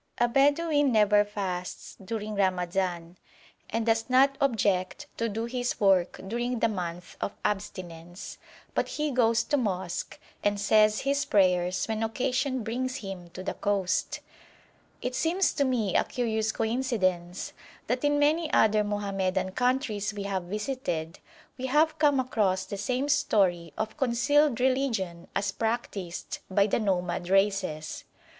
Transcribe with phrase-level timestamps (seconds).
[0.17, 3.19] A Bedouin never fasts during Ramazan,
[3.69, 8.39] and does not object to do his work during the month of abstinence,
[8.73, 13.53] but he goes to mosque and says his prayers when occasion brings him to the
[13.53, 14.21] coast.
[15.03, 17.53] It seems to me a curious coincidence
[17.85, 21.19] that in many other Mohammedan countries we have visited
[21.59, 27.29] we have come across the same story of concealed religion as practised by the nomad
[27.29, 28.03] races.